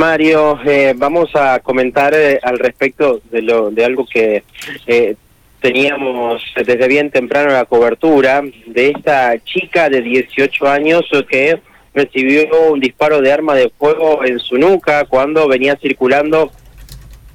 [0.00, 4.44] Mario, eh, vamos a comentar eh, al respecto de, lo, de algo que
[4.86, 5.14] eh,
[5.60, 11.60] teníamos desde bien temprano la cobertura de esta chica de 18 años que
[11.92, 16.50] recibió un disparo de arma de fuego en su nuca cuando venía circulando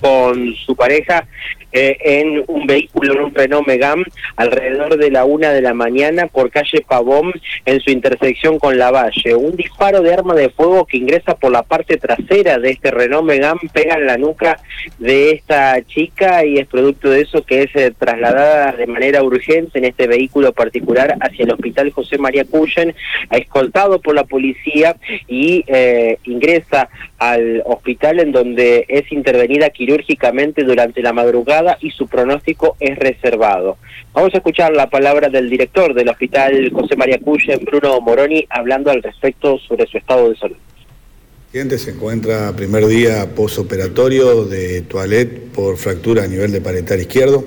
[0.00, 1.28] con su pareja
[1.76, 4.04] eh, en un vehículo, en un Renault Megane,
[4.36, 7.34] alrededor de la una de la mañana por calle Pavón,
[7.66, 9.34] en su intersección con la Valle.
[9.34, 13.26] Un disparo de arma de fuego que ingresa por la parte trasera de este Renault
[13.26, 14.58] Megane, pega en la nuca
[14.98, 19.78] de esta chica y es producto de eso que es eh, trasladada de manera urgente
[19.78, 22.94] en este vehículo particular hacia el hospital José María Cuyen,
[23.30, 24.96] escoltado por la policía
[25.28, 32.06] y eh, ingresa al hospital en donde es intervenida quirúrgicamente durante la madrugada y su
[32.06, 33.78] pronóstico es reservado.
[34.12, 38.90] Vamos a escuchar la palabra del director del hospital José María Cuyen, Bruno Moroni, hablando
[38.90, 40.56] al respecto sobre su estado de salud.
[40.56, 47.00] El paciente se encuentra primer día posoperatorio de toilet por fractura a nivel de parental
[47.00, 47.44] izquierdo.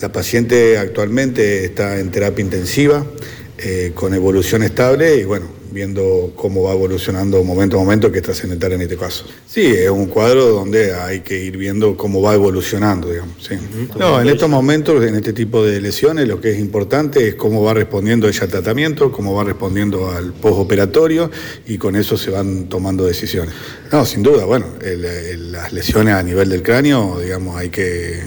[0.00, 3.04] La paciente actualmente está en terapia intensiva
[3.58, 8.24] eh, con evolución estable y bueno, viendo cómo va evolucionando momento a momento, que es
[8.24, 9.26] trascendental en este caso.
[9.46, 13.34] Sí, es un cuadro donde hay que ir viendo cómo va evolucionando, digamos.
[13.46, 13.56] Sí.
[13.98, 17.62] No, en estos momentos, en este tipo de lesiones, lo que es importante es cómo
[17.62, 21.30] va respondiendo ella al tratamiento, cómo va respondiendo al postoperatorio
[21.66, 23.52] y con eso se van tomando decisiones.
[23.90, 28.20] No, sin duda, bueno, el, el, las lesiones a nivel del cráneo, digamos, hay que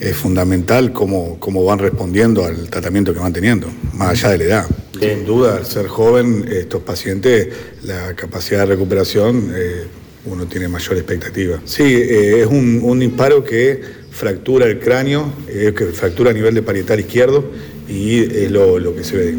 [0.00, 4.44] es fundamental cómo, cómo van respondiendo al tratamiento que van teniendo, más allá de la
[4.44, 4.66] edad.
[5.00, 7.48] Sin duda, al ser joven, estos pacientes,
[7.84, 9.86] la capacidad de recuperación, eh,
[10.26, 11.58] uno tiene mayor expectativa.
[11.64, 16.62] Sí, eh, es un, disparo que fractura el cráneo, eh, que fractura a nivel de
[16.62, 17.50] parietal izquierdo
[17.88, 19.34] y es lo, que se ve.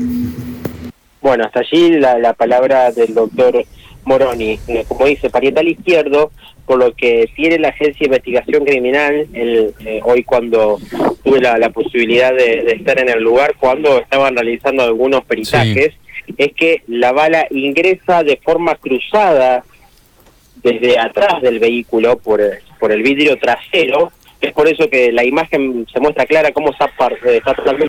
[1.21, 3.63] Bueno, hasta allí la, la palabra del doctor
[4.03, 6.31] Moroni, como dice, parietal izquierdo,
[6.65, 10.79] por lo que tiene la Agencia de Investigación Criminal, el, hoy cuando
[11.31, 15.93] tuve la, la posibilidad de, de, estar en el lugar, cuando estaban realizando algunos peritajes,
[16.25, 16.35] sí.
[16.37, 19.63] es que la bala ingresa de forma cruzada
[20.61, 22.41] desde atrás del vehículo por,
[22.79, 26.91] por el vidrio trasero, es por eso que la imagen se muestra clara cómo está,
[27.25, 27.79] está totalmente